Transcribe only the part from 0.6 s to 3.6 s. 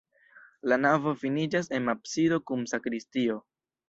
La navo finiĝas en absido kun sakristio.